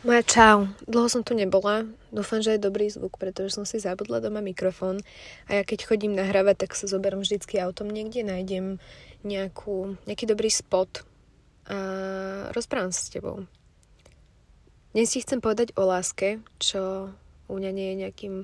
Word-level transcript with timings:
Moja 0.00 0.24
čau, 0.24 0.64
dlho 0.88 1.12
som 1.12 1.20
tu 1.20 1.36
nebola, 1.36 1.84
dúfam, 2.08 2.40
že 2.40 2.56
je 2.56 2.64
dobrý 2.64 2.88
zvuk, 2.88 3.20
pretože 3.20 3.52
som 3.52 3.68
si 3.68 3.76
zabudla 3.76 4.24
doma 4.24 4.40
mikrofón. 4.40 5.04
A 5.44 5.60
ja 5.60 5.62
keď 5.62 5.84
chodím 5.84 6.16
nahrávať, 6.16 6.64
tak 6.64 6.72
sa 6.72 6.88
zoberiem 6.88 7.20
vždycky 7.20 7.60
autom. 7.60 7.92
Niekde, 7.92 8.24
nájdem 8.24 8.80
nejakú, 9.28 10.00
nejaký 10.08 10.24
dobrý 10.24 10.48
spot 10.48 11.04
a 11.68 11.78
rozprávam 12.56 12.96
sa 12.96 13.04
s 13.04 13.12
tebou. 13.12 13.44
Dnes 14.96 15.12
si 15.12 15.20
chcem 15.20 15.44
povedať 15.44 15.76
o 15.76 15.84
láske, 15.84 16.40
čo 16.56 17.12
u 17.44 17.54
mňa 17.60 17.70
nie 17.76 17.92
je 17.92 18.00
nejakým, 18.00 18.34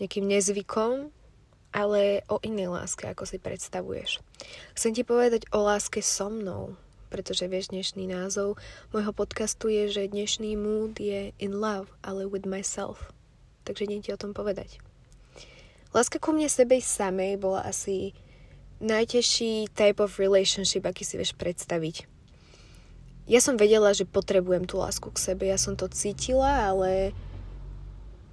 nejakým 0.00 0.24
nezvykom, 0.32 1.12
ale 1.76 2.24
o 2.32 2.40
inej 2.40 2.72
láske, 2.72 3.04
ako 3.04 3.28
si 3.28 3.36
predstavuješ. 3.36 4.24
Chcem 4.72 4.96
ti 4.96 5.04
povedať 5.04 5.44
o 5.52 5.60
láske 5.60 6.00
so 6.00 6.32
mnou, 6.32 6.72
pretože 7.10 7.50
vieš, 7.50 7.74
dnešný 7.74 8.06
názov 8.06 8.56
môjho 8.94 9.10
podcastu 9.10 9.66
je, 9.66 9.90
že 9.90 10.14
dnešný 10.14 10.54
mood 10.54 10.96
je 10.96 11.34
in 11.42 11.58
love, 11.58 11.90
ale 12.06 12.24
with 12.24 12.46
myself. 12.46 13.10
Takže 13.66 13.90
idem 13.90 14.00
ti 14.00 14.14
o 14.14 14.20
tom 14.20 14.30
povedať. 14.32 14.78
Láska 15.90 16.22
ku 16.22 16.30
mne 16.30 16.46
sebej 16.46 16.80
samej 16.86 17.42
bola 17.42 17.66
asi 17.66 18.14
najtežší 18.78 19.74
type 19.74 19.98
of 19.98 20.22
relationship, 20.22 20.86
aký 20.86 21.02
si 21.02 21.18
vieš 21.18 21.34
predstaviť. 21.34 22.06
Ja 23.28 23.38
som 23.38 23.58
vedela, 23.58 23.92
že 23.92 24.08
potrebujem 24.08 24.64
tú 24.66 24.80
lásku 24.80 25.06
k 25.10 25.18
sebe, 25.18 25.50
ja 25.50 25.58
som 25.60 25.74
to 25.74 25.86
cítila, 25.90 26.72
ale 26.72 27.14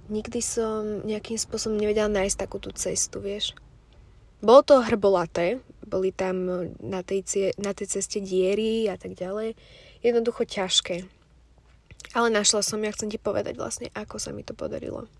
nikdy 0.08 0.40
som 0.40 1.04
nejakým 1.04 1.36
spôsobom 1.36 1.76
nevedela 1.76 2.08
nájsť 2.08 2.36
takú 2.40 2.58
tú 2.58 2.72
cestu, 2.72 3.20
vieš. 3.20 3.54
Bolo 4.38 4.62
to 4.62 4.84
hrbolaté, 4.86 5.58
boli 5.82 6.14
tam 6.14 6.68
na 6.78 7.02
tej, 7.02 7.52
na 7.58 7.74
tej 7.74 7.98
ceste 7.98 8.22
diery 8.22 8.86
a 8.86 8.94
tak 8.94 9.18
ďalej. 9.18 9.58
Jednoducho 10.04 10.46
ťažké. 10.46 11.02
Ale 12.14 12.28
našla 12.30 12.62
som, 12.62 12.78
ja 12.80 12.94
chcem 12.94 13.10
ti 13.10 13.18
povedať 13.18 13.58
vlastne, 13.58 13.90
ako 13.92 14.22
sa 14.22 14.30
mi 14.30 14.46
to 14.46 14.54
podarilo. 14.54 15.10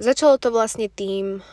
Začalo 0.00 0.40
to 0.40 0.48
vlastne 0.52 0.88
tým, 0.88 1.44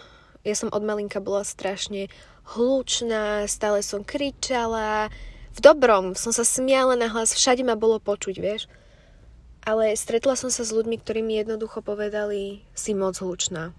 ja 0.44 0.56
som 0.56 0.72
od 0.72 0.84
malinka 0.84 1.24
bola 1.24 1.48
strašne 1.48 2.12
hlučná, 2.56 3.48
stále 3.48 3.80
som 3.80 4.04
kričala, 4.04 5.08
v 5.54 5.60
dobrom, 5.62 6.18
som 6.18 6.34
sa 6.34 6.42
smiala 6.42 6.98
na 6.98 7.08
hlas, 7.14 7.38
všade 7.38 7.62
ma 7.62 7.78
bolo 7.78 8.02
počuť, 8.02 8.36
vieš. 8.42 8.66
Ale 9.64 9.96
stretla 9.96 10.36
som 10.36 10.52
sa 10.52 10.66
s 10.66 10.76
ľuďmi, 10.76 11.00
ktorí 11.00 11.22
mi 11.24 11.40
jednoducho 11.40 11.80
povedali, 11.86 12.66
si 12.76 12.92
moc 12.92 13.16
hlučná, 13.22 13.72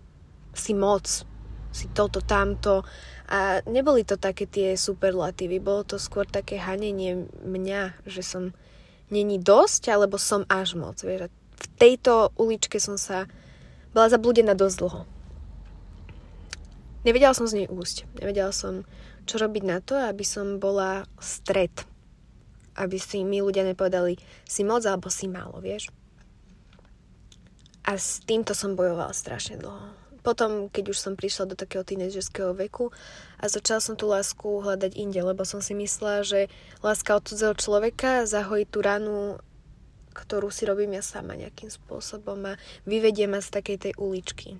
si 0.56 0.72
moc, 0.72 1.26
si 1.74 1.90
toto, 1.90 2.22
tamto. 2.22 2.86
A 3.26 3.58
neboli 3.66 4.06
to 4.06 4.14
také 4.14 4.46
tie 4.46 4.78
superlatívy, 4.78 5.58
bolo 5.58 5.82
to 5.82 5.98
skôr 5.98 6.22
také 6.22 6.62
hanenie 6.62 7.26
mňa, 7.42 8.06
že 8.06 8.22
som 8.22 8.54
není 9.10 9.42
dosť, 9.42 9.90
alebo 9.90 10.14
som 10.16 10.46
až 10.46 10.78
moc. 10.78 11.02
Vieš. 11.02 11.28
V 11.54 11.66
tejto 11.74 12.30
uličke 12.38 12.78
som 12.78 12.94
sa 12.94 13.26
bola 13.90 14.06
zablúdená 14.06 14.54
dosť 14.54 14.76
dlho. 14.78 15.02
Nevedela 17.04 17.34
som 17.36 17.50
z 17.50 17.64
nej 17.64 17.68
úsť. 17.68 18.08
Nevedela 18.22 18.54
som, 18.54 18.86
čo 19.28 19.36
robiť 19.36 19.62
na 19.66 19.78
to, 19.82 19.98
aby 19.98 20.24
som 20.24 20.62
bola 20.62 21.04
stred. 21.20 21.74
Aby 22.74 22.96
si 22.98 23.22
mi 23.22 23.44
ľudia 23.44 23.62
nepovedali, 23.66 24.16
si 24.48 24.62
moc 24.64 24.82
alebo 24.88 25.12
si 25.12 25.28
málo, 25.28 25.60
vieš. 25.60 25.92
A 27.84 28.00
s 28.00 28.24
týmto 28.24 28.56
som 28.56 28.72
bojovala 28.72 29.12
strašne 29.12 29.60
dlho 29.60 30.03
potom, 30.24 30.72
keď 30.72 30.96
už 30.96 30.98
som 30.98 31.20
prišla 31.20 31.52
do 31.52 31.56
takého 31.60 31.84
tínežerského 31.84 32.56
veku 32.56 32.88
a 33.36 33.44
začala 33.44 33.84
som 33.84 33.92
tú 33.92 34.08
lásku 34.08 34.48
hľadať 34.48 34.96
inde, 34.96 35.20
lebo 35.20 35.44
som 35.44 35.60
si 35.60 35.76
myslela, 35.76 36.24
že 36.24 36.48
láska 36.80 37.20
od 37.20 37.28
cudzého 37.28 37.52
človeka 37.52 38.24
zahojí 38.24 38.64
tú 38.64 38.80
ranu, 38.80 39.36
ktorú 40.16 40.48
si 40.48 40.64
robím 40.64 40.96
ja 40.96 41.04
sama 41.04 41.36
nejakým 41.36 41.68
spôsobom 41.68 42.40
a 42.48 42.58
vyvedie 42.88 43.28
ma 43.28 43.44
z 43.44 43.52
takej 43.52 43.76
tej 43.76 43.92
uličky. 44.00 44.56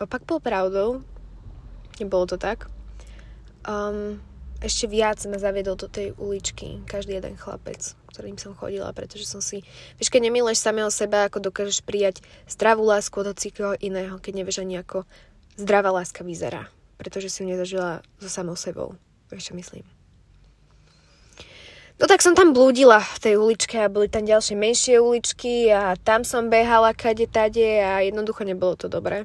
Opak 0.00 0.24
bol 0.24 0.40
pravdou, 0.40 1.04
nebolo 2.00 2.24
to 2.24 2.40
tak. 2.40 2.72
Um, 3.68 4.16
ešte 4.60 4.88
viac 4.88 5.20
ma 5.28 5.36
zaviedol 5.36 5.76
do 5.76 5.88
tej 5.88 6.16
uličky 6.16 6.80
každý 6.88 7.20
jeden 7.20 7.36
chlapec, 7.36 7.96
ktorým 8.08 8.40
som 8.40 8.56
chodila, 8.56 8.92
pretože 8.96 9.28
som 9.28 9.44
si... 9.44 9.60
Vieš, 10.00 10.08
keď 10.08 10.30
nemiluješ 10.30 10.64
samého 10.64 10.88
seba, 10.88 11.28
ako 11.28 11.52
dokážeš 11.52 11.84
prijať 11.84 12.24
zdravú 12.48 12.88
lásku 12.88 13.12
od 13.20 13.32
hocikoho 13.36 13.76
iného, 13.78 14.16
keď 14.16 14.32
nevieš 14.42 14.64
ani 14.64 14.80
ako 14.80 15.04
zdravá 15.60 15.92
láska 15.92 16.24
vyzerá. 16.24 16.72
Pretože 16.96 17.28
si 17.28 17.44
ju 17.44 17.52
nezažila 17.52 18.00
so 18.16 18.28
samou 18.32 18.56
sebou. 18.56 18.96
Vieš, 19.28 19.52
čo 19.52 19.54
myslím? 19.56 19.84
No 21.96 22.04
tak 22.04 22.20
som 22.20 22.36
tam 22.36 22.52
blúdila 22.52 23.00
v 23.00 23.18
tej 23.24 23.34
uličke 23.40 23.80
a 23.80 23.88
boli 23.88 24.12
tam 24.12 24.28
ďalšie 24.28 24.52
menšie 24.52 25.00
uličky 25.00 25.72
a 25.72 25.96
tam 25.96 26.28
som 26.28 26.52
behala 26.52 26.92
kade 26.92 27.24
tade 27.24 27.80
a 27.80 28.04
jednoducho 28.04 28.44
nebolo 28.44 28.76
to 28.76 28.92
dobré. 28.92 29.24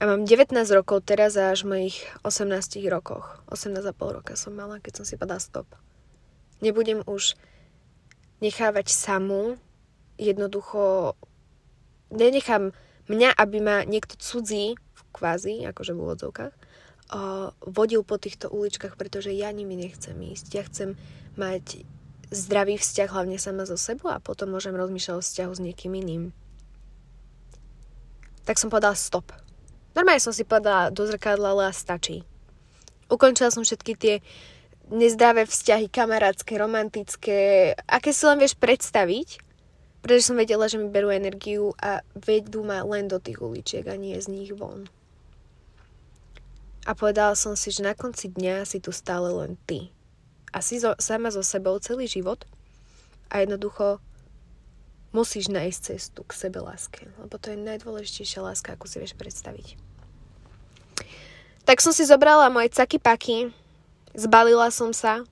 A 0.00 0.08
mám 0.08 0.24
19 0.24 0.56
rokov 0.72 1.04
teraz 1.04 1.36
až 1.36 1.68
v 1.68 1.68
mojich 1.68 1.96
18 2.24 2.80
rokoch. 2.88 3.44
18,5 3.52 3.92
roka 3.98 4.32
som 4.40 4.56
mala, 4.56 4.80
keď 4.80 5.02
som 5.02 5.04
si 5.04 5.20
padala 5.20 5.38
stop. 5.38 5.68
Nebudem 6.64 7.04
už 7.04 7.36
nechávať 8.40 8.88
samú, 8.90 9.60
jednoducho 10.16 11.14
nenechám 12.10 12.72
mňa, 13.06 13.36
aby 13.36 13.58
ma 13.60 13.76
niekto 13.84 14.16
cudzí, 14.18 14.74
kvázi, 15.12 15.62
akože 15.70 15.92
v 15.92 16.02
úvodzovkách, 16.02 16.54
vodil 17.68 18.02
po 18.02 18.16
týchto 18.16 18.48
uličkách, 18.48 18.96
pretože 18.96 19.30
ja 19.30 19.52
nimi 19.52 19.76
nechcem 19.76 20.16
ísť. 20.16 20.46
Ja 20.56 20.62
chcem 20.64 20.96
mať 21.36 21.84
zdravý 22.32 22.80
vzťah 22.80 23.12
hlavne 23.12 23.36
sama 23.36 23.68
so 23.68 23.76
sebou 23.76 24.08
a 24.08 24.22
potom 24.22 24.50
môžem 24.56 24.72
rozmýšľať 24.72 25.14
o 25.18 25.22
vzťahu 25.22 25.52
s 25.52 25.60
niekým 25.60 25.92
iným. 25.92 26.32
Tak 28.48 28.56
som 28.56 28.72
povedala 28.72 28.96
stop. 28.96 29.28
Normálne 29.92 30.24
som 30.24 30.32
si 30.32 30.44
povedala 30.44 30.88
do 30.88 31.04
zrkadla, 31.04 31.52
ale 31.52 31.72
stačí. 31.72 32.24
Ukončila 33.12 33.52
som 33.52 33.60
všetky 33.60 33.92
tie 33.96 34.14
nezdravé 34.88 35.44
vzťahy, 35.44 35.88
kamarátske, 35.92 36.56
romantické, 36.56 37.72
aké 37.88 38.12
si 38.12 38.24
len 38.24 38.40
vieš 38.40 38.56
predstaviť, 38.56 39.40
pretože 40.00 40.32
som 40.32 40.36
vedela, 40.36 40.66
že 40.66 40.80
mi 40.80 40.88
berú 40.90 41.12
energiu 41.12 41.76
a 41.78 42.02
vedú 42.16 42.66
ma 42.66 42.82
len 42.82 43.06
do 43.06 43.22
tých 43.22 43.38
uličiek 43.38 43.86
a 43.86 43.94
nie 43.94 44.18
z 44.18 44.32
nich 44.32 44.50
von. 44.52 44.88
A 46.82 46.98
povedala 46.98 47.38
som 47.38 47.54
si, 47.54 47.70
že 47.70 47.86
na 47.86 47.94
konci 47.94 48.26
dňa 48.32 48.66
si 48.66 48.82
tu 48.82 48.90
stále 48.90 49.30
len 49.30 49.54
ty. 49.70 49.94
A 50.50 50.58
si 50.58 50.82
zo, 50.82 50.98
sama 50.98 51.30
so 51.30 51.40
sebou 51.46 51.78
celý 51.78 52.10
život 52.10 52.42
a 53.30 53.40
jednoducho 53.40 54.02
musíš 55.12 55.52
nájsť 55.52 55.80
cestu 55.80 56.24
k 56.24 56.32
sebe 56.32 56.60
láske, 56.60 57.08
lebo 57.20 57.36
to 57.36 57.52
je 57.52 57.60
najdôležitejšia 57.60 58.40
láska, 58.42 58.74
ako 58.74 58.88
si 58.88 58.96
vieš 59.00 59.14
predstaviť. 59.16 59.76
Tak 61.62 61.78
som 61.78 61.94
si 61.94 62.02
zobrala 62.02 62.50
moje 62.50 62.74
caky 62.74 62.98
paky, 62.98 63.38
Zbalila 64.12 64.68
som 64.68 64.92
sa 64.92 65.24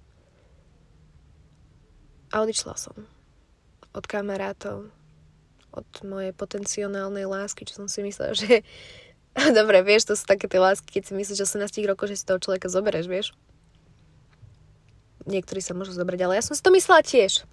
a 2.32 2.34
odišla 2.40 2.80
som. 2.80 2.96
Od 3.92 4.04
kamarátov, 4.08 4.88
od 5.68 5.88
mojej 6.00 6.32
potenciálnej 6.32 7.28
lásky, 7.28 7.68
čo 7.68 7.84
som 7.84 7.88
si 7.92 8.00
myslela, 8.00 8.32
že... 8.32 8.64
Dobre, 9.58 9.84
vieš, 9.84 10.08
to 10.08 10.14
sú 10.16 10.24
také 10.24 10.48
tie 10.48 10.56
lásky, 10.56 10.96
keď 10.96 11.02
si 11.04 11.12
myslíš, 11.12 11.38
že 11.44 11.60
18 11.60 11.92
rokov, 11.92 12.08
že 12.08 12.16
si 12.16 12.24
toho 12.24 12.40
človeka 12.40 12.72
zoberieš, 12.72 13.06
vieš? 13.06 13.26
Niektorí 15.28 15.60
sa 15.60 15.76
môžu 15.76 15.92
zobrať, 15.92 16.24
ale 16.24 16.40
ja 16.40 16.42
som 16.42 16.56
si 16.56 16.64
to 16.64 16.72
myslela 16.72 17.04
tiež. 17.04 17.44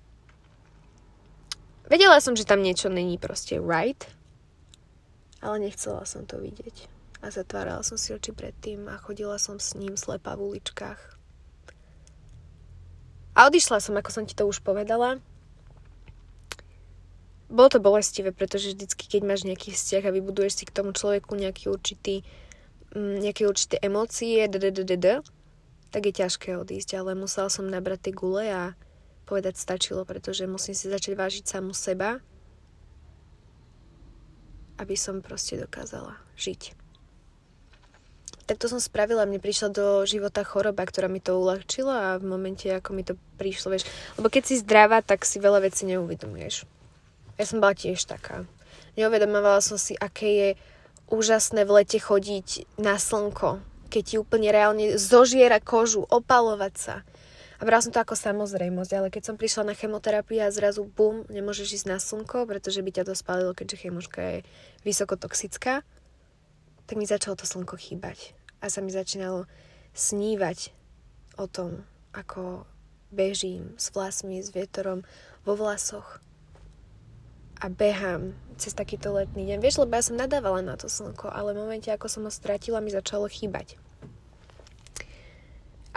Vedela 1.87 2.19
som, 2.19 2.35
že 2.35 2.43
tam 2.43 2.59
niečo 2.59 2.91
není 2.91 3.15
proste 3.15 3.63
right, 3.63 3.99
ale 5.39 5.69
nechcela 5.69 6.03
som 6.03 6.27
to 6.27 6.41
vidieť. 6.41 6.91
A 7.23 7.33
zatvárala 7.33 7.81
som 7.81 7.97
si 7.97 8.13
oči 8.13 8.29
predtým 8.35 8.91
a 8.91 9.01
chodila 9.01 9.41
som 9.41 9.57
s 9.57 9.73
ním 9.73 9.97
slepá 9.97 10.37
v 10.37 10.53
uličkách. 10.53 10.99
A 13.37 13.47
odišla 13.49 13.81
som, 13.81 13.97
ako 13.97 14.09
som 14.09 14.23
ti 14.25 14.33
to 14.33 14.49
už 14.49 14.61
povedala. 14.65 15.21
Bolo 17.47 17.69
to 17.69 17.79
bolestivé, 17.79 18.35
pretože 18.35 18.75
vždycky, 18.75 19.07
keď 19.07 19.21
máš 19.23 19.47
nejaký 19.47 19.71
vzťah 19.71 20.03
a 20.09 20.15
vybuduješ 20.15 20.53
si 20.61 20.63
k 20.67 20.75
tomu 20.75 20.91
človeku 20.91 21.37
nejaký 21.37 21.71
určitý, 21.71 22.27
mm, 22.91 23.23
nejaké 23.23 23.47
určité 23.47 23.79
emócie, 23.79 24.43
tak 25.87 26.01
je 26.03 26.13
ťažké 26.17 26.59
odísť, 26.59 26.99
ale 26.99 27.15
musela 27.15 27.47
som 27.47 27.69
nabrať 27.69 28.09
tie 28.09 28.13
gule 28.13 28.45
a 28.51 28.75
povedať 29.27 29.59
stačilo, 29.59 30.07
pretože 30.07 30.47
musím 30.47 30.71
si 30.71 30.87
začať 30.87 31.19
vážiť 31.19 31.43
samu 31.43 31.75
seba, 31.75 32.23
aby 34.79 34.95
som 34.95 35.19
proste 35.19 35.59
dokázala 35.59 36.15
žiť 36.39 36.87
tak 38.47 38.63
to 38.63 38.71
som 38.71 38.79
spravila. 38.79 39.27
Mne 39.27 39.43
prišla 39.43 39.69
do 39.75 39.85
života 40.07 40.41
choroba, 40.47 40.87
ktorá 40.87 41.11
mi 41.11 41.19
to 41.19 41.35
uľahčila 41.35 42.15
a 42.15 42.17
v 42.17 42.31
momente, 42.31 42.71
ako 42.71 42.95
mi 42.95 43.03
to 43.03 43.19
prišlo, 43.35 43.75
vieš. 43.75 43.83
Lebo 44.15 44.31
keď 44.31 44.43
si 44.47 44.63
zdravá, 44.63 45.03
tak 45.03 45.27
si 45.27 45.43
veľa 45.43 45.67
vecí 45.67 45.83
neuvedomuješ. 45.83 46.63
Ja 47.35 47.43
som 47.43 47.59
bola 47.59 47.75
tiež 47.75 48.07
taká. 48.07 48.47
Neuvedomovala 48.95 49.59
som 49.59 49.75
si, 49.75 49.99
aké 49.99 50.29
je 50.31 50.49
úžasné 51.11 51.67
v 51.67 51.83
lete 51.83 51.99
chodiť 51.99 52.79
na 52.79 52.95
slnko, 52.95 53.59
keď 53.91 54.03
ti 54.07 54.15
úplne 54.15 54.49
reálne 54.49 54.95
zožiera 54.95 55.59
kožu, 55.59 56.07
opalovať 56.07 56.73
sa. 56.79 56.95
A 57.57 57.65
brala 57.65 57.81
som 57.81 57.89
to 57.89 57.97
ako 57.97 58.13
samozrejmosť, 58.13 58.91
ale 58.93 59.07
keď 59.09 59.33
som 59.33 59.35
prišla 59.35 59.73
na 59.73 59.73
chemoterapiu 59.73 60.45
a 60.45 60.53
zrazu 60.53 60.85
bum, 60.85 61.25
nemôžeš 61.25 61.81
ísť 61.81 61.87
na 61.89 61.97
slnko, 61.97 62.45
pretože 62.45 62.85
by 62.85 62.91
ťa 62.93 63.03
to 63.09 63.13
spálilo, 63.17 63.57
keďže 63.57 63.81
chemoška 63.81 64.21
je 64.21 64.37
vysoko 64.85 65.17
toxická, 65.17 65.81
tak 66.85 66.95
mi 66.95 67.09
začalo 67.09 67.33
to 67.33 67.49
slnko 67.49 67.73
chýbať. 67.81 68.37
A 68.61 68.69
sa 68.69 68.85
mi 68.85 68.93
začínalo 68.93 69.49
snívať 69.97 70.69
o 71.41 71.49
tom, 71.49 71.81
ako 72.13 72.69
bežím 73.09 73.73
s 73.81 73.89
vlasmi, 73.89 74.37
s 74.37 74.53
vietorom 74.53 75.01
vo 75.41 75.57
vlasoch 75.57 76.21
a 77.57 77.73
behám 77.73 78.37
cez 78.61 78.77
takýto 78.77 79.13
letný 79.17 79.49
deň. 79.49 79.57
Vieš, 79.61 79.81
lebo 79.81 79.97
ja 79.97 80.05
som 80.05 80.17
nadávala 80.17 80.61
na 80.61 80.77
to 80.77 80.85
slnko, 80.85 81.33
ale 81.33 81.57
v 81.57 81.61
momente, 81.65 81.89
ako 81.89 82.05
som 82.05 82.25
ho 82.29 82.31
stratila, 82.33 82.85
mi 82.85 82.93
začalo 82.93 83.25
chýbať. 83.25 83.81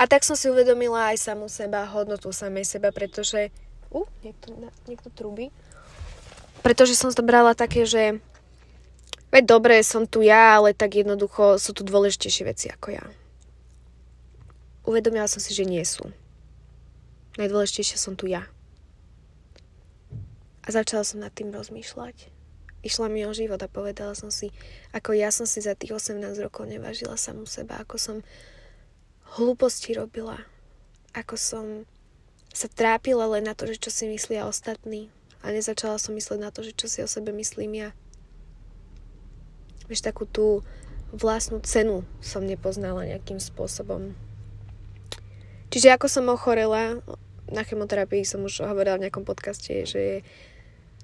A 0.01 0.09
tak 0.09 0.25
som 0.25 0.33
si 0.33 0.49
uvedomila 0.49 1.13
aj 1.13 1.21
samú 1.21 1.45
seba, 1.53 1.85
hodnotu 1.85 2.33
samej 2.33 2.65
seba, 2.65 2.89
pretože... 2.89 3.53
Uh, 3.93 4.09
niekto, 4.25 4.49
niekto 4.89 5.13
trúbi. 5.13 5.53
Pretože 6.65 6.97
som 6.97 7.13
to 7.13 7.21
také, 7.53 7.85
že 7.85 8.17
veď 9.29 9.45
dobre, 9.45 9.77
som 9.85 10.09
tu 10.09 10.25
ja, 10.25 10.57
ale 10.57 10.73
tak 10.73 10.97
jednoducho 10.97 11.61
sú 11.61 11.77
tu 11.77 11.85
dôležitejšie 11.85 12.45
veci 12.49 12.67
ako 12.73 12.97
ja. 12.97 13.05
Uvedomila 14.89 15.29
som 15.29 15.45
si, 15.45 15.53
že 15.53 15.69
nie 15.69 15.85
sú. 15.85 16.09
Najdôležitejšie 17.37 18.01
som 18.01 18.17
tu 18.17 18.25
ja. 18.25 18.49
A 20.65 20.69
začala 20.73 21.05
som 21.05 21.21
nad 21.21 21.33
tým 21.37 21.53
rozmýšľať. 21.53 22.33
Išla 22.81 23.13
mi 23.13 23.29
o 23.29 23.37
život 23.37 23.61
a 23.61 23.69
povedala 23.69 24.17
som 24.17 24.33
si, 24.33 24.49
ako 24.97 25.13
ja 25.13 25.29
som 25.29 25.45
si 25.45 25.61
za 25.61 25.77
tých 25.77 25.93
18 25.93 26.25
rokov 26.41 26.65
nevážila 26.65 27.21
samú 27.21 27.45
seba, 27.45 27.77
ako 27.77 28.01
som 28.01 28.17
hlúposti 29.39 29.95
robila. 29.95 30.43
Ako 31.15 31.39
som 31.39 31.67
sa 32.51 32.67
trápila 32.67 33.31
len 33.31 33.47
na 33.47 33.55
to, 33.55 33.67
že 33.71 33.79
čo 33.79 33.91
si 33.91 34.11
myslia 34.11 34.47
ostatní. 34.47 35.11
A 35.41 35.55
nezačala 35.55 35.97
som 35.97 36.13
mysleť 36.19 36.41
na 36.43 36.51
to, 36.53 36.67
že 36.67 36.77
čo 36.77 36.87
si 36.91 36.99
o 37.01 37.09
sebe 37.09 37.33
myslím 37.33 37.73
ja. 37.79 37.91
Vieš, 39.87 40.05
takú 40.05 40.27
tú 40.27 40.63
vlastnú 41.11 41.59
cenu 41.63 42.07
som 42.23 42.47
nepoznala 42.47 43.07
nejakým 43.07 43.43
spôsobom. 43.43 44.15
Čiže 45.71 45.95
ako 45.95 46.07
som 46.11 46.27
ochorela, 46.31 46.99
na 47.51 47.63
chemoterapii 47.63 48.27
som 48.27 48.43
už 48.47 48.67
hovorila 48.67 48.99
v 48.99 49.07
nejakom 49.07 49.27
podcaste, 49.27 49.87
že, 49.87 50.23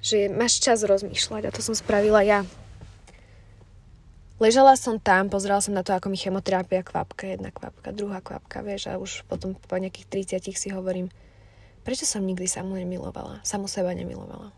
že 0.02 0.31
máš 0.31 0.58
čas 0.62 0.82
rozmýšľať 0.82 1.43
a 1.46 1.55
to 1.55 1.62
som 1.62 1.75
spravila 1.75 2.22
ja. 2.22 2.43
Ležala 4.36 4.76
som 4.76 5.00
tam, 5.00 5.32
pozerala 5.32 5.64
som 5.64 5.72
na 5.72 5.80
to, 5.80 5.96
ako 5.96 6.12
mi 6.12 6.20
chemoterapia 6.20 6.84
kvapka, 6.84 7.24
jedna 7.24 7.48
kvapka, 7.48 7.88
druhá 7.96 8.20
kvapka, 8.20 8.60
vieš, 8.60 8.92
a 8.92 9.00
už 9.00 9.24
potom 9.24 9.56
po 9.56 9.76
nejakých 9.80 10.28
30 10.44 10.52
si 10.52 10.68
hovorím, 10.68 11.08
prečo 11.88 12.04
som 12.04 12.20
nikdy 12.20 12.44
samu 12.44 12.76
nemilovala, 12.76 13.40
samu 13.48 13.64
seba 13.64 13.96
nemilovala. 13.96 14.52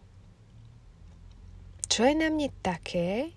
Čo 1.86 2.10
je 2.10 2.14
na 2.18 2.26
mne 2.26 2.50
také, 2.58 3.30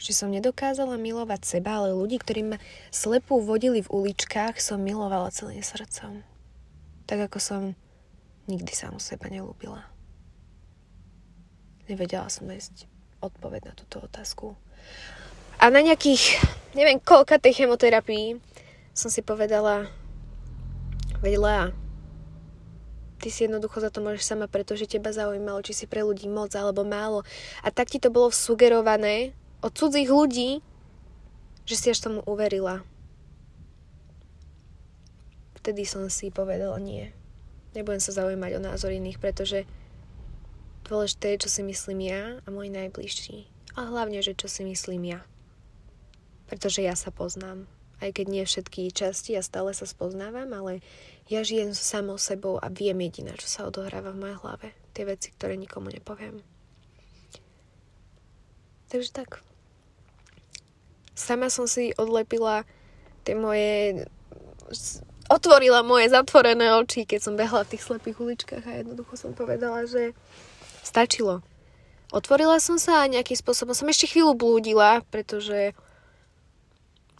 že 0.00 0.16
som 0.16 0.32
nedokázala 0.32 0.96
milovať 0.96 1.44
seba, 1.44 1.78
ale 1.78 1.94
ľudí, 1.94 2.16
ktorí 2.16 2.42
ma 2.42 2.58
slepú 2.88 3.38
vodili 3.38 3.84
v 3.84 3.92
uličkách, 3.92 4.56
som 4.56 4.80
milovala 4.80 5.30
celým 5.30 5.62
srdcom. 5.62 6.24
Tak 7.04 7.28
ako 7.28 7.38
som 7.38 7.62
nikdy 8.48 8.72
samu 8.72 8.98
seba 8.98 9.28
nelúbila. 9.28 9.84
Nevedela 11.86 12.26
som 12.32 12.48
nájsť 12.48 12.88
odpoveď 13.22 13.68
na 13.68 13.74
túto 13.78 14.02
otázku. 14.02 14.58
A 15.58 15.70
na 15.70 15.80
nejakých, 15.82 16.40
neviem 16.72 17.02
koľka 17.02 17.36
tej 17.36 17.64
chemoterapii 17.64 18.40
som 18.92 19.08
si 19.08 19.24
povedala, 19.24 19.88
veď 21.24 21.34
Lea, 21.40 21.64
ty 23.22 23.32
si 23.32 23.48
jednoducho 23.48 23.80
za 23.80 23.88
to 23.88 24.04
môžeš 24.04 24.26
sama, 24.26 24.50
pretože 24.50 24.84
teba 24.84 25.14
zaujímalo, 25.14 25.64
či 25.64 25.72
si 25.72 25.84
pre 25.88 26.04
ľudí 26.04 26.28
moc 26.28 26.52
alebo 26.52 26.84
málo. 26.84 27.24
A 27.64 27.72
tak 27.72 27.88
ti 27.88 27.96
to 27.96 28.12
bolo 28.12 28.28
sugerované 28.28 29.32
od 29.64 29.72
cudzích 29.72 30.10
ľudí, 30.10 30.60
že 31.64 31.76
si 31.78 31.86
až 31.88 32.04
tomu 32.04 32.20
uverila. 32.28 32.84
Vtedy 35.62 35.86
som 35.86 36.04
si 36.10 36.34
povedala 36.34 36.76
nie. 36.82 37.14
Nebudem 37.72 38.02
sa 38.02 38.12
zaujímať 38.12 38.58
o 38.58 38.64
názor 38.66 38.92
iných, 38.92 39.22
pretože 39.22 39.64
dôležité 40.84 41.38
je, 41.38 41.46
čo 41.46 41.48
si 41.48 41.62
myslím 41.64 42.12
ja 42.12 42.42
a 42.42 42.48
môj 42.50 42.68
najbližší. 42.68 43.48
A 43.78 43.88
hlavne, 43.88 44.20
že 44.20 44.36
čo 44.36 44.50
si 44.50 44.66
myslím 44.66 45.16
ja 45.16 45.24
pretože 46.52 46.84
ja 46.84 46.92
sa 46.92 47.08
poznám. 47.08 47.64
Aj 48.04 48.12
keď 48.12 48.26
nie 48.28 48.44
všetky 48.44 48.92
časti, 48.92 49.32
ja 49.32 49.40
stále 49.40 49.72
sa 49.72 49.88
spoznávam, 49.88 50.52
ale 50.52 50.84
ja 51.32 51.40
žijem 51.40 51.72
samou 51.72 52.20
sebou 52.20 52.60
a 52.60 52.68
viem 52.68 53.00
jediné, 53.08 53.32
čo 53.40 53.48
sa 53.48 53.64
odohráva 53.64 54.12
v 54.12 54.20
mojej 54.20 54.38
hlave. 54.44 54.68
Tie 54.92 55.08
veci, 55.08 55.32
ktoré 55.32 55.56
nikomu 55.56 55.88
nepoviem. 55.88 56.44
Takže 58.92 59.16
tak. 59.16 59.40
Sama 61.16 61.48
som 61.48 61.64
si 61.64 61.96
odlepila 61.96 62.68
tie 63.24 63.32
moje... 63.32 64.04
Otvorila 65.32 65.80
moje 65.80 66.12
zatvorené 66.12 66.76
oči, 66.76 67.08
keď 67.08 67.20
som 67.24 67.40
behla 67.40 67.64
v 67.64 67.72
tých 67.72 67.88
slepých 67.88 68.20
uličkách 68.20 68.64
a 68.68 68.84
jednoducho 68.84 69.16
som 69.16 69.32
povedala, 69.32 69.88
že 69.88 70.12
stačilo. 70.84 71.40
Otvorila 72.12 72.60
som 72.60 72.76
sa 72.76 73.00
a 73.00 73.08
nejakým 73.08 73.40
spôsobom 73.40 73.72
som 73.72 73.88
ešte 73.88 74.12
chvíľu 74.12 74.36
blúdila, 74.36 75.00
pretože 75.08 75.72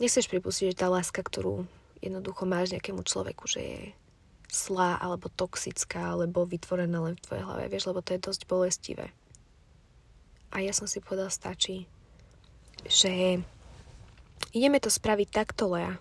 nechceš 0.01 0.31
pripustiť, 0.31 0.73
že 0.73 0.81
tá 0.81 0.89
láska, 0.89 1.21
ktorú 1.21 1.67
jednoducho 2.01 2.45
máš 2.49 2.73
nejakému 2.73 3.03
človeku, 3.05 3.45
že 3.49 3.61
je 3.61 3.81
slá 4.53 5.01
alebo 5.01 5.33
toxická, 5.33 6.13
alebo 6.13 6.45
vytvorená 6.45 7.01
len 7.01 7.17
v 7.17 7.25
tvojej 7.25 7.45
hlave, 7.45 7.73
vieš, 7.73 7.89
lebo 7.89 8.05
to 8.05 8.13
je 8.13 8.25
dosť 8.25 8.43
bolestivé. 8.45 9.09
A 10.53 10.61
ja 10.61 10.77
som 10.77 10.85
si 10.85 11.01
povedal, 11.01 11.33
stačí, 11.33 11.89
že 12.85 13.41
ideme 14.53 14.77
to 14.77 14.93
spraviť 14.93 15.29
takto, 15.33 15.73
Lea. 15.73 15.97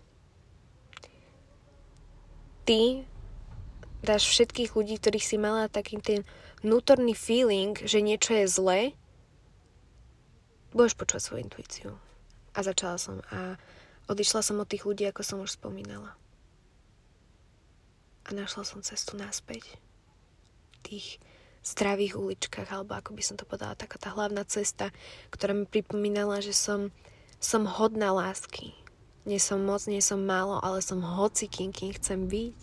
Ty 2.67 3.07
dáš 4.03 4.27
všetkých 4.27 4.75
ľudí, 4.75 4.99
ktorých 4.99 5.25
si 5.25 5.37
mala 5.39 5.71
taký 5.71 6.03
ten 6.03 6.27
vnútorný 6.59 7.15
feeling, 7.15 7.79
že 7.79 8.03
niečo 8.03 8.35
je 8.35 8.45
zlé, 8.51 8.81
budeš 10.75 10.99
počúvať 10.99 11.23
svoju 11.23 11.41
intuíciu. 11.47 11.89
A 12.51 12.59
začala 12.67 12.99
som. 12.99 13.23
A 13.31 13.55
Odišla 14.11 14.43
som 14.43 14.59
od 14.59 14.67
tých 14.67 14.83
ľudí, 14.83 15.07
ako 15.07 15.23
som 15.23 15.39
už 15.39 15.55
spomínala. 15.55 16.19
A 18.27 18.35
našla 18.35 18.67
som 18.67 18.83
cestu 18.83 19.15
naspäť. 19.15 19.63
V 20.75 20.77
tých 20.83 21.07
zdravých 21.63 22.19
uličkách, 22.19 22.75
alebo 22.75 22.99
ako 22.99 23.15
by 23.15 23.23
som 23.23 23.39
to 23.39 23.47
povedala, 23.47 23.79
taká 23.79 23.95
tá 23.95 24.11
hlavná 24.11 24.43
cesta, 24.43 24.91
ktorá 25.31 25.55
mi 25.55 25.63
pripomínala, 25.63 26.43
že 26.43 26.51
som, 26.51 26.91
som 27.39 27.63
hodná 27.63 28.11
lásky. 28.11 28.75
Nie 29.23 29.39
som 29.39 29.63
moc, 29.63 29.87
nie 29.87 30.03
som 30.03 30.19
málo, 30.19 30.59
ale 30.59 30.83
som 30.83 30.99
hoci 30.99 31.47
kým, 31.47 31.71
kým 31.71 31.95
chcem 31.95 32.27
byť. 32.27 32.59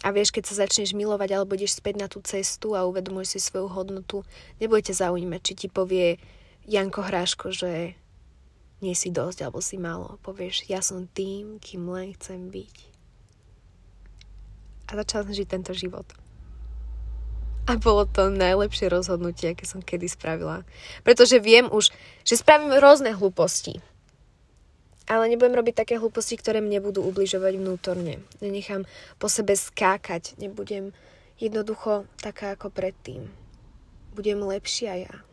A 0.00 0.16
vieš, 0.16 0.32
keď 0.32 0.48
sa 0.48 0.64
začneš 0.64 0.96
milovať 0.96 1.28
alebo 1.36 1.60
ideš 1.60 1.76
späť 1.76 2.00
na 2.00 2.08
tú 2.08 2.24
cestu 2.24 2.72
a 2.72 2.88
uvedomuješ 2.88 3.36
si 3.36 3.40
svoju 3.40 3.68
hodnotu, 3.68 4.24
nebudete 4.64 4.96
zaujímať, 4.96 5.40
či 5.44 5.52
ti 5.60 5.68
povie 5.68 6.16
Janko 6.64 7.04
Hráško, 7.04 7.52
že 7.52 8.00
nie 8.84 8.92
si 8.92 9.08
dosť 9.08 9.48
alebo 9.48 9.64
si 9.64 9.80
málo. 9.80 10.20
Povieš, 10.20 10.68
ja 10.68 10.84
som 10.84 11.08
tým, 11.08 11.56
kým 11.56 11.88
len 11.88 12.12
chcem 12.20 12.52
byť. 12.52 12.74
A 14.92 15.00
začala 15.00 15.24
som 15.24 15.32
žiť 15.32 15.48
tento 15.48 15.72
život. 15.72 16.04
A 17.64 17.80
bolo 17.80 18.04
to 18.04 18.28
najlepšie 18.28 18.92
rozhodnutie, 18.92 19.56
aké 19.56 19.64
som 19.64 19.80
kedy 19.80 20.04
spravila. 20.04 20.68
Pretože 21.00 21.40
viem 21.40 21.64
už, 21.72 21.88
že 22.20 22.36
spravím 22.36 22.76
rôzne 22.76 23.16
hlúposti. 23.16 23.80
Ale 25.08 25.32
nebudem 25.32 25.56
robiť 25.56 25.80
také 25.80 25.96
hlúposti, 25.96 26.36
ktoré 26.36 26.60
mne 26.60 26.84
budú 26.84 27.00
ubližovať 27.00 27.56
vnútorne. 27.56 28.20
Nenechám 28.44 28.84
po 29.16 29.32
sebe 29.32 29.56
skákať. 29.56 30.36
Nebudem 30.36 30.92
jednoducho 31.40 32.04
taká 32.20 32.52
ako 32.52 32.68
predtým. 32.68 33.32
Budem 34.12 34.44
lepšia 34.44 35.08
ja 35.08 35.24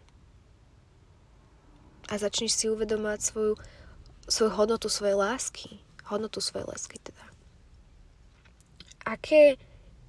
a 2.11 2.19
začneš 2.19 2.51
si 2.59 2.65
uvedomovať 2.67 3.19
svoju, 3.23 3.53
svoju 4.27 4.51
hodnotu 4.51 4.91
svojej 4.91 5.15
lásky. 5.15 5.79
Hodnotu 6.11 6.43
svojej 6.43 6.67
lásky 6.67 6.99
teda. 6.99 7.23
Aké 9.07 9.55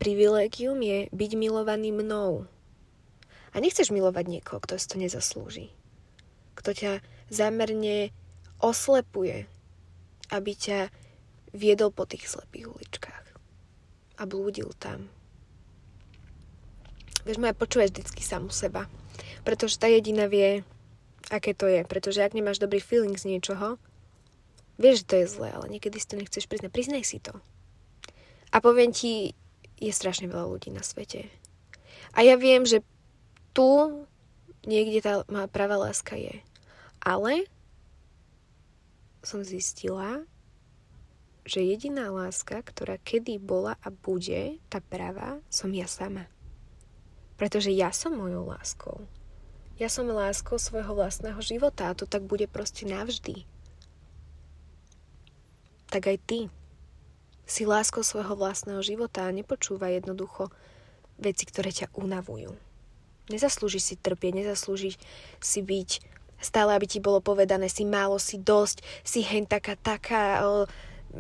privilegium 0.03 0.83
je 0.83 1.07
byť 1.15 1.31
milovaný 1.39 1.95
mnou. 1.95 2.51
A 3.55 3.63
nechceš 3.63 3.95
milovať 3.95 4.27
niekoho, 4.27 4.59
kto 4.59 4.75
si 4.83 4.91
to 4.91 4.99
nezaslúži. 4.99 5.71
Kto 6.59 6.75
ťa 6.75 6.93
zámerne 7.31 8.11
oslepuje, 8.59 9.47
aby 10.35 10.53
ťa 10.59 10.91
viedol 11.55 11.95
po 11.95 12.03
tých 12.03 12.27
slepých 12.27 12.67
uličkách 12.67 13.27
a 14.19 14.23
blúdil 14.27 14.75
tam. 14.81 15.07
Vieš, 17.23 17.39
moja 17.39 17.55
počúvaš 17.55 17.95
vždycky 17.95 18.27
samu 18.27 18.51
seba, 18.51 18.91
pretože 19.47 19.79
tá 19.79 19.87
jediná 19.87 20.27
vie, 20.27 20.67
aké 21.33 21.57
to 21.57 21.65
je. 21.65 21.81
Pretože 21.89 22.21
ak 22.21 22.37
nemáš 22.37 22.61
dobrý 22.61 22.79
feeling 22.79 23.17
z 23.17 23.33
niečoho, 23.33 23.81
vieš, 24.77 25.03
že 25.03 25.09
to 25.09 25.15
je 25.25 25.27
zlé, 25.33 25.49
ale 25.57 25.73
niekedy 25.73 25.97
si 25.97 26.07
to 26.07 26.21
nechceš 26.21 26.45
priznať. 26.45 26.71
Priznaj 26.71 27.05
si 27.09 27.19
to. 27.19 27.33
A 28.53 28.61
poviem 28.61 28.93
ti, 28.93 29.33
je 29.81 29.91
strašne 29.91 30.29
veľa 30.29 30.47
ľudí 30.47 30.69
na 30.69 30.85
svete. 30.85 31.33
A 32.13 32.21
ja 32.21 32.37
viem, 32.37 32.69
že 32.69 32.85
tu 33.57 34.05
niekde 34.69 35.01
tá 35.01 35.25
pravá 35.49 35.81
láska 35.81 36.15
je. 36.15 36.45
Ale 37.03 37.49
som 39.25 39.43
zistila, 39.43 40.23
že 41.43 41.65
jediná 41.65 42.11
láska, 42.15 42.63
ktorá 42.63 43.03
kedy 43.03 43.43
bola 43.43 43.75
a 43.83 43.91
bude, 43.91 44.63
tá 44.71 44.79
pravá, 44.79 45.43
som 45.51 45.75
ja 45.75 45.91
sama. 45.91 46.31
Pretože 47.35 47.75
ja 47.75 47.91
som 47.91 48.15
mojou 48.15 48.47
láskou. 48.47 49.03
Ja 49.83 49.91
som 49.91 50.07
láskou 50.07 50.63
svojho 50.63 50.95
vlastného 50.95 51.43
života 51.43 51.91
a 51.91 51.97
to 51.99 52.07
tak 52.07 52.23
bude 52.23 52.47
proste 52.47 52.87
navždy. 52.87 53.43
Tak 55.91 56.07
aj 56.07 56.19
ty 56.23 56.39
si 57.51 57.67
láskou 57.67 58.07
svojho 58.07 58.39
vlastného 58.39 58.79
života 58.79 59.27
a 59.27 59.35
nepočúva 59.35 59.91
jednoducho 59.91 60.55
veci, 61.19 61.51
ktoré 61.51 61.75
ťa 61.75 61.91
unavujú. 61.99 62.55
Nezaslúžiš 63.27 63.83
si 63.83 63.95
trpieť, 63.99 64.47
nezaslúžiš 64.47 65.03
si 65.43 65.61
byť 65.67 65.91
stále, 66.39 66.79
aby 66.79 66.87
ti 66.87 67.03
bolo 67.03 67.19
povedané, 67.19 67.67
si 67.67 67.83
málo, 67.83 68.23
si 68.23 68.39
dosť, 68.39 68.87
si 69.03 69.27
hen 69.27 69.51
taká, 69.51 69.75
taká, 69.75 70.47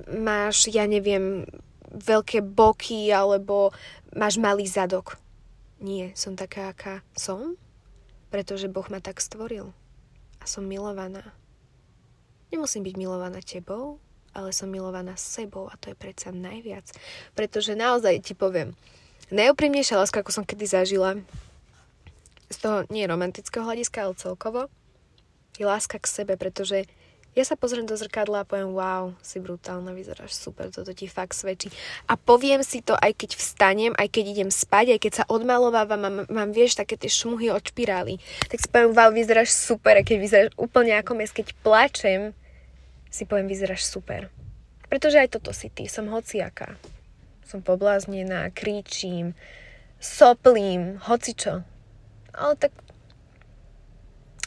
máš, 0.06 0.70
ja 0.70 0.86
neviem, 0.86 1.50
veľké 1.90 2.46
boky, 2.46 3.10
alebo 3.10 3.74
máš 4.14 4.38
malý 4.38 4.70
zadok. 4.70 5.18
Nie, 5.82 6.14
som 6.14 6.38
taká, 6.38 6.70
aká 6.70 7.02
som, 7.18 7.58
pretože 8.32 8.72
Boh 8.72 8.88
ma 8.88 9.04
tak 9.04 9.20
stvoril. 9.20 9.76
A 10.40 10.44
som 10.48 10.64
milovaná. 10.64 11.36
Nemusím 12.48 12.82
byť 12.82 12.96
milovaná 12.96 13.44
tebou, 13.44 14.00
ale 14.32 14.56
som 14.56 14.72
milovaná 14.72 15.12
sebou 15.20 15.68
a 15.68 15.76
to 15.76 15.92
je 15.92 15.96
predsa 15.96 16.32
najviac. 16.32 16.88
Pretože 17.36 17.76
naozaj 17.76 18.24
ti 18.24 18.32
poviem, 18.32 18.72
najúprimnejšia 19.28 20.00
láska, 20.00 20.24
ako 20.24 20.32
som 20.32 20.44
kedy 20.48 20.64
zažila, 20.64 21.20
z 22.48 22.56
toho 22.60 22.84
nie 22.88 23.04
romantického 23.04 23.64
hľadiska, 23.64 24.08
ale 24.08 24.16
celkovo, 24.16 24.60
je 25.56 25.64
láska 25.68 26.00
k 26.00 26.08
sebe, 26.08 26.34
pretože 26.40 26.88
ja 27.32 27.44
sa 27.48 27.56
pozriem 27.56 27.88
do 27.88 27.96
zrkadla 27.96 28.44
a 28.44 28.48
poviem, 28.48 28.76
wow, 28.76 29.16
si 29.24 29.40
brutálna, 29.40 29.96
vyzeráš 29.96 30.36
super, 30.36 30.68
toto 30.68 30.92
ti 30.92 31.08
fakt 31.08 31.32
svedčí. 31.32 31.72
A 32.04 32.20
poviem 32.20 32.60
si 32.60 32.84
to, 32.84 32.92
aj 32.92 33.16
keď 33.16 33.40
vstanem, 33.40 33.92
aj 33.96 34.08
keď 34.12 34.24
idem 34.36 34.50
spať, 34.52 34.96
aj 34.96 35.00
keď 35.00 35.12
sa 35.16 35.24
odmalovávam, 35.32 35.96
mám, 35.96 36.16
mám 36.28 36.50
vieš, 36.52 36.76
také 36.76 37.00
tie 37.00 37.08
šmuhy 37.08 37.48
od 37.48 37.64
špirály. 37.64 38.20
Tak 38.52 38.60
si 38.60 38.68
poviem, 38.68 38.92
wow, 38.92 39.08
vyzeráš 39.08 39.56
super, 39.56 39.96
a 39.96 40.04
keď 40.04 40.16
vyzeráš 40.20 40.50
úplne 40.60 40.92
ako 41.00 41.16
mes, 41.16 41.32
keď 41.32 41.56
plačem, 41.64 42.36
si 43.08 43.24
poviem, 43.24 43.48
vyzeráš 43.48 43.88
super. 43.88 44.28
Pretože 44.92 45.24
aj 45.24 45.40
toto 45.40 45.56
si 45.56 45.72
ty, 45.72 45.88
som 45.88 46.12
hociaká. 46.12 46.76
Som 47.48 47.64
pobláznená, 47.64 48.52
kričím, 48.52 49.32
soplím, 49.96 51.00
hocičo. 51.00 51.64
Ale 52.36 52.60
tak 52.60 52.76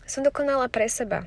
som 0.06 0.22
dokonala 0.22 0.70
pre 0.70 0.86
seba. 0.86 1.26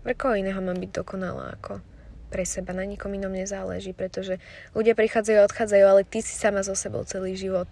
Pre 0.00 0.14
koho 0.16 0.36
iného 0.36 0.58
mám 0.64 0.78
byť 0.80 0.90
dokonalá 0.96 1.56
ako 1.60 1.84
pre 2.32 2.46
seba. 2.46 2.72
Na 2.72 2.88
nikom 2.88 3.12
inom 3.12 3.32
nezáleží, 3.32 3.92
pretože 3.92 4.40
ľudia 4.72 4.96
prichádzajú 4.96 5.38
a 5.40 5.46
odchádzajú, 5.48 5.84
ale 5.84 6.02
ty 6.08 6.24
si 6.24 6.34
sama 6.34 6.64
so 6.64 6.72
sebou 6.72 7.04
celý 7.04 7.36
život. 7.36 7.68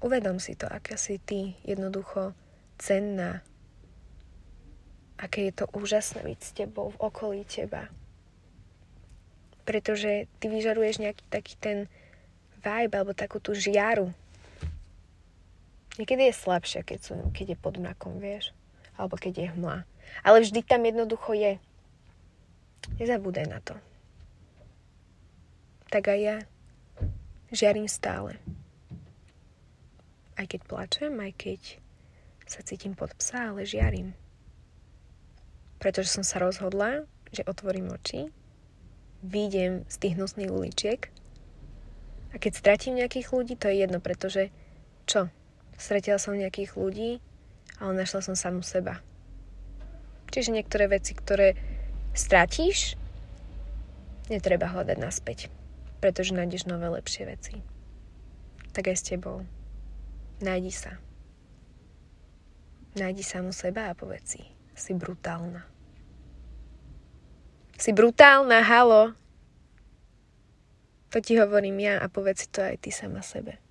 Uvedom 0.00 0.36
si 0.40 0.56
to, 0.56 0.68
aká 0.68 0.96
si 1.00 1.20
ty 1.20 1.56
jednoducho 1.64 2.36
cenná. 2.76 3.40
Aké 5.16 5.48
je 5.48 5.64
to 5.64 5.70
úžasné 5.72 6.24
byť 6.24 6.38
s 6.40 6.50
tebou 6.52 6.92
v 6.92 7.00
okolí 7.00 7.40
teba. 7.48 7.88
Pretože 9.64 10.28
ty 10.40 10.46
vyžaruješ 10.52 11.00
nejaký 11.00 11.24
taký 11.32 11.56
ten 11.56 11.78
vibe 12.60 12.92
alebo 12.92 13.16
takú 13.16 13.40
tú 13.40 13.56
žiaru 13.56 14.12
Niekedy 15.94 16.26
je 16.26 16.34
slabšia, 16.34 16.82
keď, 16.82 16.98
sú, 16.98 17.14
keď 17.30 17.54
je 17.54 17.58
pod 17.58 17.78
mrakom, 17.78 18.18
vieš? 18.18 18.50
Alebo 18.94 19.18
keď 19.18 19.32
je 19.38 19.46
hmla. 19.58 19.78
Ale 20.22 20.38
vždy 20.40 20.60
tam 20.62 20.86
jednoducho 20.86 21.34
je. 21.34 21.52
Nezabúdaj 23.00 23.46
na 23.48 23.58
to. 23.64 23.74
Tak 25.90 26.10
aj 26.10 26.20
ja 26.20 26.36
žiarím 27.54 27.86
stále. 27.86 28.38
Aj 30.34 30.46
keď 30.46 30.60
plačem, 30.66 31.14
aj 31.22 31.32
keď 31.38 31.60
sa 32.44 32.60
cítim 32.66 32.98
pod 32.98 33.14
psa, 33.16 33.54
ale 33.54 33.66
žiarím. 33.66 34.12
Pretože 35.78 36.10
som 36.10 36.24
sa 36.26 36.42
rozhodla, 36.42 37.06
že 37.30 37.46
otvorím 37.46 37.94
oči, 37.94 38.30
výjdem 39.24 39.86
z 39.88 39.96
tých 39.96 40.14
hnusných 40.18 40.52
uličiek 40.52 41.00
a 42.34 42.36
keď 42.36 42.52
stratím 42.58 42.98
nejakých 42.98 43.30
ľudí, 43.30 43.54
to 43.54 43.70
je 43.70 43.86
jedno, 43.86 44.02
pretože 44.02 44.50
čo? 45.06 45.30
Stretila 45.78 46.18
som 46.18 46.34
nejakých 46.34 46.74
ľudí, 46.74 47.22
ale 47.78 47.92
našla 47.98 48.20
som 48.22 48.36
samu 48.38 48.62
seba. 48.62 49.02
Čiže 50.30 50.54
niektoré 50.54 50.90
veci, 50.90 51.14
ktoré 51.14 51.54
stratíš, 52.14 52.98
netreba 54.30 54.70
hľadať 54.70 54.98
naspäť, 54.98 55.50
pretože 55.98 56.34
nájdeš 56.34 56.66
nové 56.66 56.90
lepšie 56.90 57.24
veci. 57.26 57.54
Tak 58.74 58.90
aj 58.90 58.96
s 58.98 59.06
tebou. 59.06 59.46
Nájdi 60.42 60.72
sa. 60.74 60.98
Nájdi 62.98 63.22
samu 63.22 63.50
seba 63.50 63.90
a 63.90 63.98
povedz 63.98 64.38
si, 64.38 64.42
si 64.74 64.92
brutálna. 64.94 65.66
Si 67.74 67.90
brutálna, 67.90 68.62
halo. 68.62 69.14
To 71.10 71.18
ti 71.22 71.38
hovorím 71.38 71.78
ja 71.82 72.02
a 72.02 72.10
povedz 72.10 72.46
si 72.46 72.48
to 72.50 72.62
aj 72.62 72.78
ty 72.82 72.90
sama 72.90 73.22
sebe. 73.22 73.63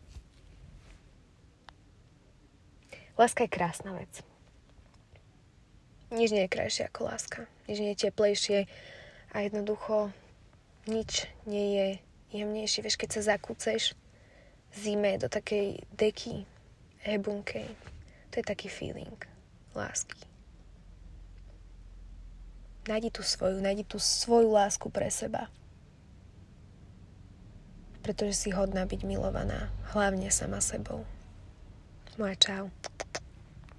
Láska 3.13 3.46
je 3.46 3.53
krásna 3.53 3.93
vec. 3.93 4.25
Nič 6.13 6.29
nie 6.34 6.46
je 6.46 6.53
krajšie 6.53 6.89
ako 6.89 7.10
láska. 7.10 7.46
Nič 7.70 7.77
nie 7.82 7.93
je 7.93 8.03
teplejšie 8.10 8.60
a 9.34 9.36
jednoducho 9.41 10.13
nič 10.86 11.29
nie 11.46 11.67
je 11.74 11.88
jemnejšie. 12.38 12.86
Vieš, 12.86 12.98
keď 12.98 13.10
sa 13.17 13.38
zakúceš 13.38 13.93
zime 14.74 15.17
do 15.22 15.29
takej 15.29 15.86
deky 15.93 16.50
hebunkej, 17.05 17.70
to 18.34 18.41
je 18.41 18.46
taký 18.46 18.70
feeling 18.70 19.17
lásky. 19.77 20.17
Najdi 22.89 23.10
tú 23.15 23.24
svoju, 23.24 23.63
najdi 23.63 23.88
tú 23.88 23.96
svoju 24.01 24.51
lásku 24.51 24.91
pre 24.91 25.08
seba. 25.08 25.48
Pretože 28.03 28.36
si 28.36 28.50
hodná 28.51 28.84
byť 28.84 29.08
milovaná, 29.08 29.72
hlavne 29.96 30.27
sama 30.27 30.60
sebou. 30.60 31.08
No 32.17 32.25
a 32.25 32.36
čau. 32.36 32.70